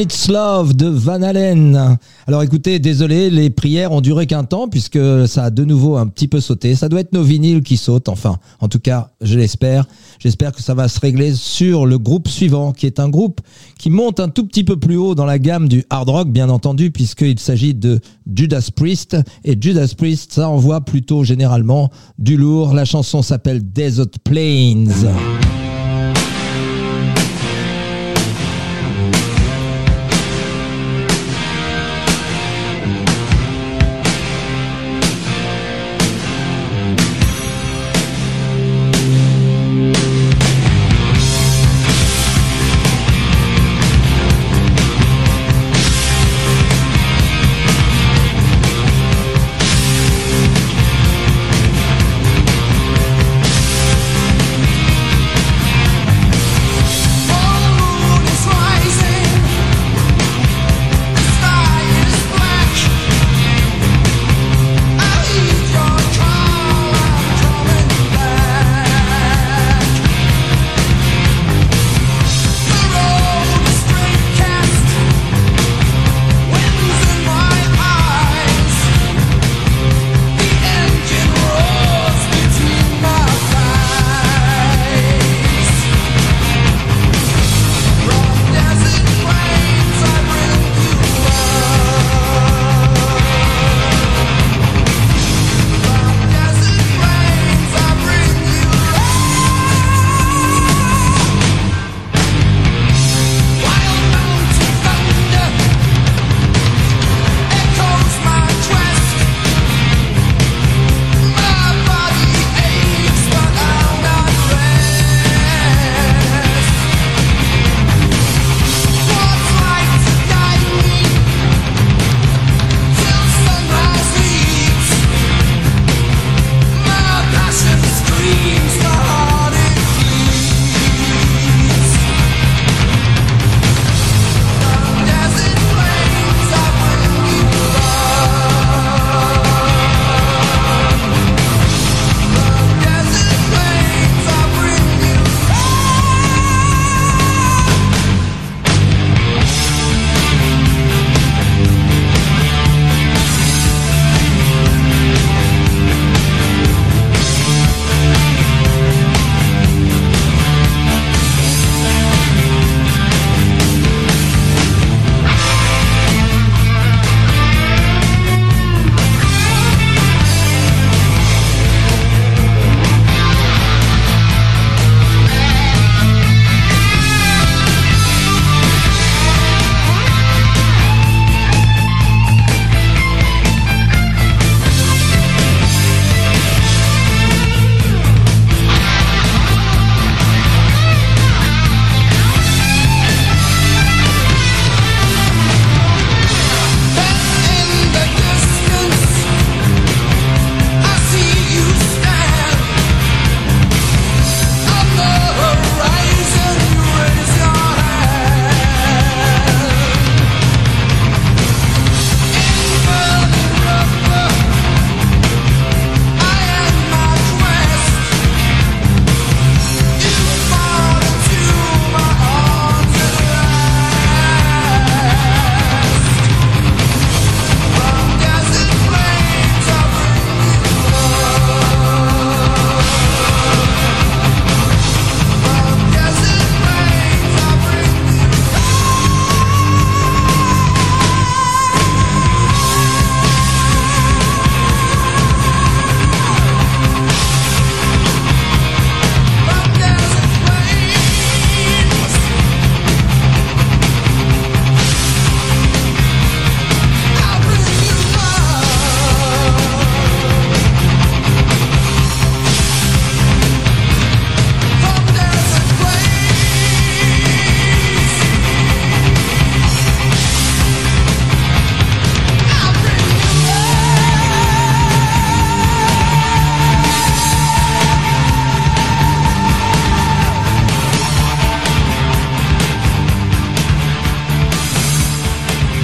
It's 0.00 0.28
Love 0.28 0.74
de 0.76 0.86
Van 0.86 1.20
Halen. 1.20 1.98
Alors 2.26 2.42
écoutez, 2.42 2.78
désolé, 2.78 3.28
les 3.28 3.50
prières 3.50 3.92
ont 3.92 4.00
duré 4.00 4.26
qu'un 4.26 4.44
temps 4.44 4.66
puisque 4.66 4.98
ça 5.28 5.44
a 5.44 5.50
de 5.50 5.62
nouveau 5.62 5.98
un 5.98 6.06
petit 6.06 6.26
peu 6.26 6.40
sauté. 6.40 6.74
Ça 6.74 6.88
doit 6.88 7.00
être 7.00 7.12
nos 7.12 7.22
vinyles 7.22 7.62
qui 7.62 7.76
sautent, 7.76 8.08
enfin, 8.08 8.38
en 8.60 8.68
tout 8.68 8.78
cas, 8.78 9.10
je 9.20 9.36
l'espère. 9.38 9.84
J'espère 10.18 10.52
que 10.52 10.62
ça 10.62 10.72
va 10.72 10.88
se 10.88 10.98
régler 11.00 11.34
sur 11.34 11.84
le 11.84 11.98
groupe 11.98 12.28
suivant, 12.28 12.72
qui 12.72 12.86
est 12.86 12.98
un 12.98 13.10
groupe 13.10 13.42
qui 13.78 13.90
monte 13.90 14.20
un 14.20 14.30
tout 14.30 14.46
petit 14.46 14.64
peu 14.64 14.78
plus 14.78 14.96
haut 14.96 15.14
dans 15.14 15.26
la 15.26 15.38
gamme 15.38 15.68
du 15.68 15.84
hard 15.90 16.08
rock, 16.08 16.28
bien 16.30 16.48
entendu, 16.48 16.90
puisqu'il 16.90 17.38
s'agit 17.38 17.74
de 17.74 18.00
Judas 18.34 18.70
Priest. 18.74 19.18
Et 19.44 19.54
Judas 19.60 19.92
Priest, 19.98 20.32
ça 20.32 20.48
envoie 20.48 20.80
plutôt 20.80 21.24
généralement 21.24 21.90
du 22.18 22.38
lourd. 22.38 22.72
La 22.72 22.86
chanson 22.86 23.20
s'appelle 23.20 23.70
Desert 23.70 24.06
Plains. 24.24 24.86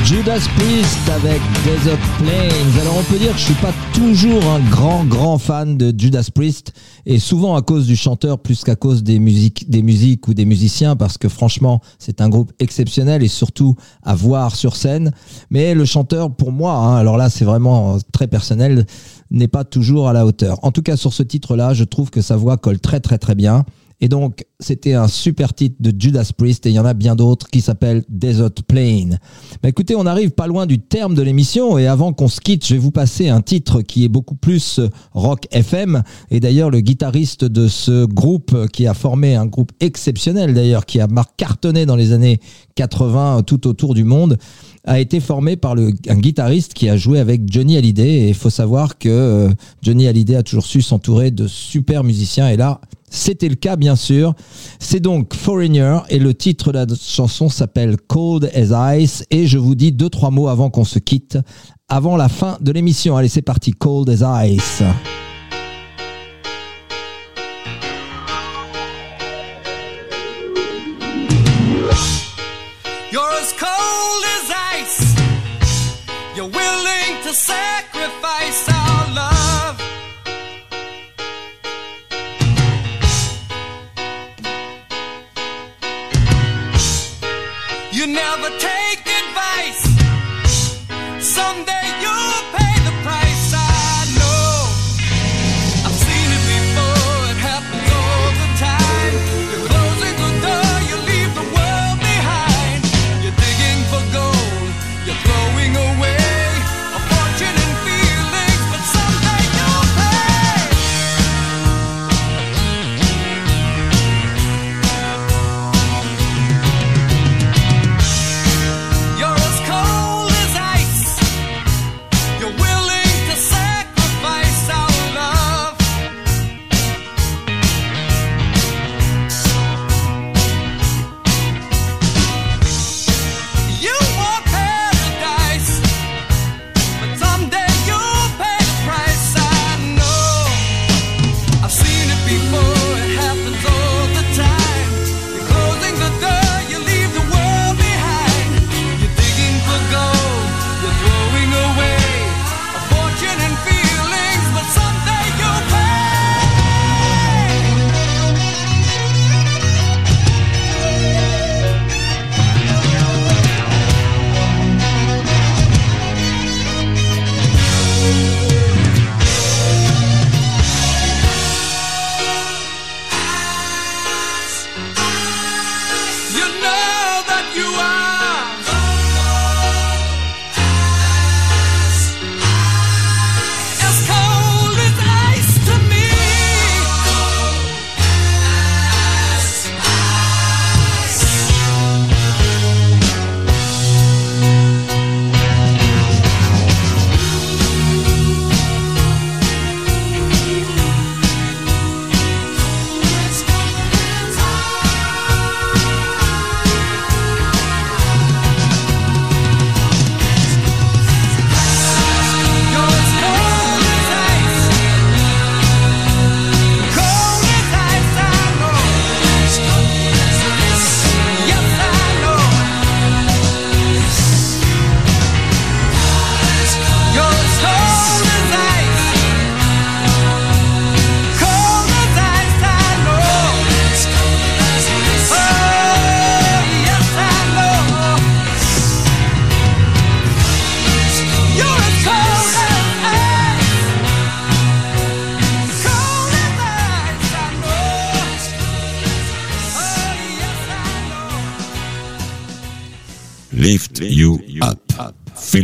Judas 0.07 0.47
Priest 0.57 1.09
avec 1.09 1.41
Desert 1.65 1.99
Plains. 2.19 2.81
Alors 2.81 2.97
on 2.97 3.03
peut 3.13 3.19
dire 3.19 3.33
que 3.33 3.39
je 3.39 3.47
suis 3.47 3.55
pas 3.55 3.73
toujours 3.93 4.41
un 4.45 4.61
grand 4.71 5.05
grand 5.05 5.37
fan 5.37 5.77
de 5.77 5.93
Judas 5.99 6.29
Priest 6.33 6.73
et 7.07 7.19
souvent 7.19 7.57
à 7.57 7.63
cause 7.63 7.89
du 7.89 7.97
chanteur 7.97 8.39
plus 8.39 8.63
qu'à 8.63 8.77
cause 8.77 9.03
des 9.03 9.19
musiques 9.19 9.69
des 9.69 9.83
musiques 9.83 10.29
ou 10.29 10.35
des 10.35 10.45
musiciens 10.45 10.95
parce 10.95 11.19
que 11.19 11.29
franchement 11.29 11.81
c'est 11.99 12.21
un 12.21 12.29
groupe 12.29 12.53
exceptionnel 12.61 13.25
et 13.25 13.29
surtout 13.29 13.75
à 14.05 14.15
voir 14.15 14.55
sur 14.55 14.77
scène. 14.77 15.11
Mais 15.51 15.75
le 15.75 15.85
chanteur 15.85 16.33
pour 16.33 16.53
moi, 16.53 16.75
hein, 16.75 16.97
alors 16.99 17.17
là 17.17 17.29
c'est 17.29 17.45
vraiment 17.45 17.99
très 18.13 18.29
personnel, 18.29 18.87
n'est 19.33 19.49
pas 19.49 19.65
toujours 19.65 20.09
à 20.09 20.13
la 20.13 20.25
hauteur. 20.25 20.61
En 20.63 20.71
tout 20.71 20.83
cas 20.83 20.97
sur 20.97 21.13
ce 21.13 21.25
titre-là, 21.25 21.75
je 21.75 21.83
trouve 21.83 22.11
que 22.11 22.21
sa 22.21 22.37
voix 22.37 22.59
colle 22.59 22.79
très 22.79 23.01
très 23.01 23.19
très 23.19 23.35
bien. 23.35 23.65
Et 24.01 24.09
donc, 24.09 24.45
c'était 24.61 24.93
un 24.93 25.09
super 25.09 25.55
titre 25.55 25.77
de 25.81 25.93
Judas 25.99 26.31
Priest 26.37 26.67
et 26.67 26.71
il 26.71 26.75
y 26.75 26.79
en 26.79 26.85
a 26.85 26.93
bien 26.93 27.17
d'autres 27.17 27.49
qui 27.49 27.61
s'appellent 27.63 28.05
Desert 28.09 28.51
Plain. 28.67 29.17
Bah 29.63 29.71
écoutez, 29.71 29.97
on 29.97 30.05
arrive 30.05 30.31
pas 30.31 30.47
loin 30.47 30.67
du 30.67 30.79
terme 30.79 31.15
de 31.15 31.23
l'émission 31.23 31.79
et 31.79 31.87
avant 31.87 32.13
qu'on 32.13 32.29
se 32.29 32.41
quitte, 32.41 32.67
je 32.67 32.75
vais 32.75 32.81
vous 32.81 32.91
passer 32.91 33.29
un 33.29 33.41
titre 33.41 33.81
qui 33.81 34.05
est 34.05 34.09
beaucoup 34.09 34.35
plus 34.35 34.81
euh, 34.81 34.89
rock 35.13 35.47
FM. 35.51 36.03
Et 36.31 36.41
d'ailleurs, 36.41 36.71
le 36.71 36.81
guitariste 36.81 37.45
de 37.45 37.69
ce 37.69 38.05
groupe 38.05 38.53
euh, 38.55 38.67
qui 38.67 38.87
a 38.87 38.93
formé 38.93 39.35
un 39.35 39.47
groupe 39.47 39.73
exceptionnel 39.81 40.53
d'ailleurs, 40.53 40.85
qui 40.85 41.01
a 41.01 41.09
cartonné 41.37 41.87
dans 41.87 41.97
les 41.97 42.13
années 42.13 42.41
80 42.75 43.39
euh, 43.39 43.43
tout 43.43 43.67
autour 43.67 43.95
du 43.95 44.05
monde, 44.05 44.37
a 44.87 45.01
été 45.01 45.20
formé 45.20 45.57
par 45.57 45.72
un 45.72 46.16
guitariste 46.16 46.72
qui 46.72 46.89
a 46.89 46.97
joué 46.97 47.18
avec 47.18 47.43
Johnny 47.53 47.76
Hallyday. 47.76 48.22
Et 48.22 48.28
il 48.28 48.34
faut 48.34 48.51
savoir 48.51 48.99
que 48.99 49.09
euh, 49.09 49.49
Johnny 49.82 50.07
Hallyday 50.07 50.37
a 50.37 50.43
toujours 50.43 50.64
su 50.64 50.80
s'entourer 50.80 51.30
de 51.30 51.49
super 51.49 52.05
musiciens. 52.05 52.49
Et 52.49 52.57
là, 52.57 52.80
c'était 53.11 53.49
le 53.49 53.57
cas, 53.57 53.76
bien 53.76 53.97
sûr. 53.97 54.34
C'est 54.78 55.01
donc 55.01 55.34
Foreigner 55.34 55.99
et 56.09 56.18
le 56.18 56.34
titre 56.34 56.72
de 56.72 56.78
la 56.78 56.87
chanson 57.01 57.49
s'appelle 57.49 57.97
Cold 57.97 58.51
as 58.55 58.97
Ice. 58.97 59.24
Et 59.30 59.47
je 59.47 59.59
vous 59.59 59.74
dis 59.74 59.93
deux, 59.93 60.09
trois 60.09 60.30
mots 60.30 60.49
avant 60.49 60.70
qu'on 60.70 60.84
se 60.84 60.99
quitte, 60.99 61.39
avant 61.89 62.16
la 62.16 62.28
fin 62.28 62.57
de 62.61 62.70
l'émission. 62.72 63.16
Allez, 63.16 63.28
c'est 63.28 63.43
parti. 63.43 63.72
Cold 63.72 64.09
as 64.09 64.47
Ice. 64.47 64.82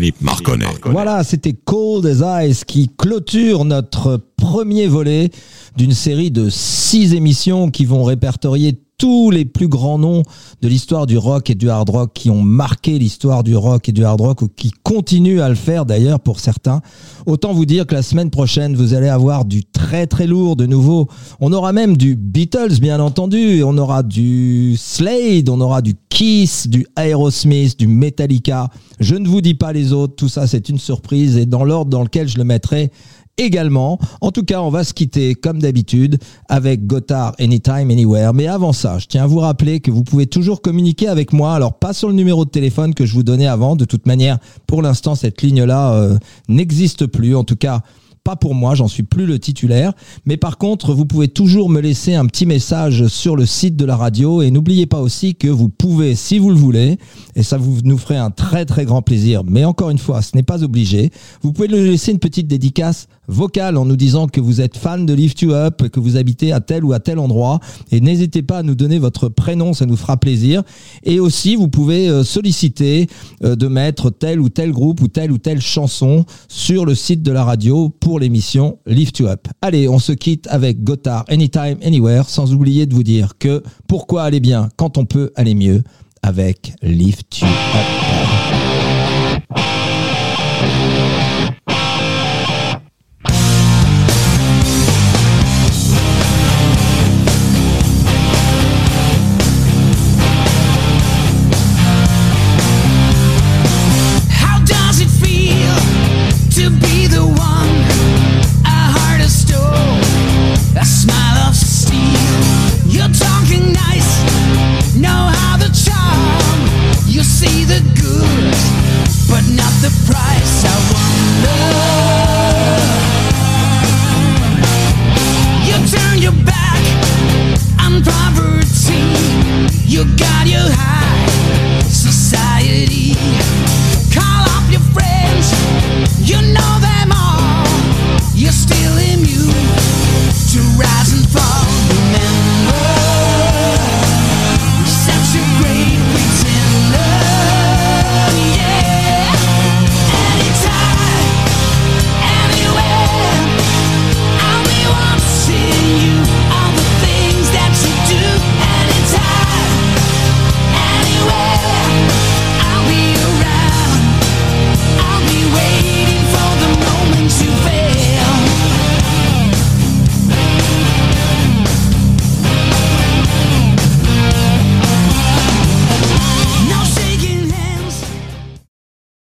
Philippe 0.03 0.21
Marconnet. 0.21 0.67
Voilà, 0.87 1.23
c'était 1.23 1.53
Cold 1.53 2.05
as 2.07 2.45
Ice 2.45 2.65
qui 2.65 2.91
clôture 2.99 3.65
notre 3.65 4.21
premier 4.37 4.89
volet 4.89 5.31
d'une 5.77 5.93
série 5.93 6.33
de 6.33 6.51
six 6.51 7.15
émissions 7.15 7.71
qui 7.71 7.85
vont 7.85 8.03
répertorier 8.03 8.82
tous 9.03 9.33
les 9.33 9.45
plus 9.45 9.67
grands 9.67 9.99
noms 9.99 10.23
de 10.61 10.69
l'histoire 10.69 11.07
du 11.07 11.19
rock 11.19 11.51
et 11.51 11.57
du 11.57 11.69
hard 11.69 11.91
rock 11.91 12.13
qui 12.15 12.31
ont 12.31 12.41
marqué 12.41 13.01
l'histoire 13.01 13.43
du 13.43 13.57
rock 13.57 13.89
et 13.89 13.93
du 13.93 14.05
hard 14.05 14.21
rock 14.21 14.43
ou 14.43 14.49
qui 14.49 14.71
continuent 14.85 15.41
à 15.41 15.49
le 15.49 15.57
faire 15.57 15.87
d'ailleurs 15.87 16.21
pour 16.21 16.39
certains. 16.39 16.83
Autant 17.27 17.53
vous 17.53 17.67
dire 17.67 17.85
que 17.85 17.97
la 17.97 18.03
semaine 18.03 18.31
prochaine, 18.31 18.77
vous 18.77 18.95
allez 18.95 19.09
avoir 19.09 19.45
du 19.45 19.65
très 19.65 20.07
très 20.07 20.29
lourd 20.29 20.55
de 20.55 20.67
nouveau. 20.67 21.09
On 21.41 21.53
aura 21.53 21.73
même 21.73 21.97
du 21.97 22.15
Beatles 22.15 22.79
bien 22.81 23.01
entendu, 23.01 23.65
on 23.65 23.77
aura 23.77 24.05
du 24.05 24.77
Slade, 24.77 25.49
on 25.49 25.61
aura 25.61 25.83
du 25.83 25.97
Kiss, 26.09 26.69
du 26.69 26.87
Aerosmith, 26.97 27.77
du 27.77 27.89
Metallica. 27.89 28.69
Je 29.01 29.17
ne 29.17 29.27
vous 29.27 29.41
dis 29.41 29.55
pas 29.55 29.73
les 29.73 29.93
autres, 29.93 30.15
tout 30.15 30.29
ça 30.29 30.47
c'est 30.47 30.69
une 30.69 30.79
surprise 30.79 31.39
et 31.39 31.47
dans 31.47 31.65
l'ordre 31.65 31.91
dans 31.91 32.05
lequel 32.05 32.29
je 32.29 32.39
le 32.39 32.45
mettrai, 32.45 32.93
également. 33.39 33.99
En 34.21 34.31
tout 34.31 34.45
cas, 34.45 34.61
on 34.61 34.71
va 34.71 34.85
se 34.85 34.95
quitter 34.95 35.35
comme 35.35 35.61
d'habitude 35.61 36.19
avec 36.49 36.87
Gotthard 36.87 37.35
Anytime 37.39 37.91
Anywhere. 37.91 38.35
Mais 38.35 38.47
avant 38.47 38.73
ça, 38.73 38.99
je 38.99 39.07
tiens 39.07 39.25
à 39.25 39.27
vous 39.27 39.39
rappeler 39.39 39.81
que 39.81 39.91
vous 39.91 40.05
pouvez 40.05 40.27
toujours 40.27 40.61
communiquer 40.61 41.09
avec 41.09 41.33
moi. 41.33 41.55
Alors 41.55 41.75
pas 41.75 41.93
sur 41.93 42.09
le 42.09 42.15
numéro 42.15 42.45
de 42.45 42.51
téléphone 42.51 42.95
que 42.95 43.07
je 43.07 43.15
vous 43.15 43.23
donnais 43.23 43.47
avant. 43.47 43.77
De 43.77 43.85
toute 43.85 44.07
manière, 44.07 44.39
pour 44.67 44.83
l'instant, 44.83 45.15
cette 45.15 45.43
ligne-là 45.43 45.93
euh, 45.95 46.19
n'existe 46.49 47.07
plus. 47.07 47.35
En 47.35 47.45
tout 47.45 47.57
cas, 47.57 47.83
pas 48.25 48.37
pour 48.37 48.55
moi, 48.55 48.75
j'en 48.75 48.87
suis 48.87 49.03
plus 49.03 49.27
le 49.27 49.39
titulaire. 49.39 49.93
Mais 50.27 50.37
par 50.37 50.59
contre, 50.59 50.95
vous 50.95 51.07
pouvez 51.07 51.29
toujours 51.29 51.69
me 51.69 51.81
laisser 51.81 52.15
un 52.15 52.27
petit 52.27 52.47
message 52.47 53.09
sur 53.09 53.35
le 53.35 53.47
site 53.47 53.77
de 53.77 53.85
la 53.85 53.97
radio. 53.97 54.43
Et 54.43 54.51
n'oubliez 54.51 54.87
pas 54.87 55.01
aussi 55.01 55.35
que 55.35 55.49
vous 55.49 55.69
pouvez, 55.69 56.15
si 56.15 56.39
vous 56.39 56.51
le 56.51 56.57
voulez, 56.57 56.99
et 57.35 57.43
ça 57.43 57.57
vous 57.57 57.79
nous 57.85 57.99
ferait 57.99 58.17
un 58.17 58.31
très 58.31 58.65
très 58.65 58.85
grand 58.85 59.03
plaisir. 59.03 59.43
Mais 59.45 59.65
encore 59.65 59.91
une 59.91 59.99
fois, 59.99 60.23
ce 60.23 60.37
n'est 60.37 60.45
pas 60.45 60.63
obligé. 60.63 61.11
Vous 61.43 61.53
pouvez 61.53 61.69
nous 61.69 61.77
laisser 61.77 62.13
une 62.13 62.21
petite 62.21 62.47
dédicace 62.47 63.09
vocale 63.33 63.77
en 63.77 63.85
nous 63.85 63.97
disant 63.97 64.29
que 64.29 64.41
vous 64.41 64.61
êtes 64.61 64.77
fan 64.77 65.07
de 65.07 65.13
Lift 65.13 65.41
You 65.43 65.53
Up, 65.53 65.89
que 65.89 65.99
vous 65.99 66.17
habitez 66.17 66.53
à 66.53 66.61
tel 66.61 66.85
ou 66.85 66.93
à 66.93 67.01
tel 67.01 67.19
endroit. 67.19 67.61
Et 67.91 68.01
n'hésitez 68.01 68.43
pas 68.43 68.59
à 68.59 68.63
nous 68.63 68.75
donner 68.75 68.99
votre 68.99 69.29
prénom, 69.29 69.73
ça 69.73 69.87
nous 69.87 69.97
fera 69.97 70.17
plaisir. 70.17 70.63
Et 71.03 71.19
aussi, 71.19 71.57
vous 71.57 71.69
pouvez 71.69 72.09
euh, 72.09 72.23
solliciter 72.23 73.09
euh, 73.43 73.57
de 73.57 73.67
mettre 73.69 74.11
tel 74.11 74.41
ou 74.41 74.49
tel 74.49 74.73
groupe 74.73 75.01
ou 75.01 75.09
telle 75.09 75.33
ou 75.33 75.39
telle 75.39 75.61
chanson 75.61 76.25
sur 76.49 76.85
le 76.85 76.95
site 76.95 77.23
de 77.23 77.33
la 77.33 77.45
radio 77.45 77.89
pour 77.89 78.21
l'émission 78.21 78.79
Lift 78.87 79.19
You 79.19 79.29
Up. 79.29 79.49
Allez, 79.63 79.89
on 79.89 79.99
se 79.99 80.13
quitte 80.13 80.47
avec 80.49 80.85
Gotthard 80.85 81.25
Anytime 81.29 81.79
Anywhere, 81.83 82.29
sans 82.29 82.53
oublier 82.55 82.87
de 82.87 82.95
vous 82.95 83.03
dire 83.03 83.39
que 83.39 83.63
pourquoi 83.89 84.25
aller 84.25 84.41
bien 84.41 84.69
quand 84.77 84.99
on 84.99 85.05
peut 85.05 85.33
aller 85.35 85.55
mieux 85.55 85.83
avec 86.23 86.75
Lift 86.83 87.41
You 87.41 87.47
Up. 87.47 88.13